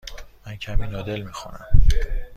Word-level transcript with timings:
من 0.47 0.55
کمی 0.55 0.87
نودل 0.87 1.21
می 1.21 1.33
خورم. 1.33 1.65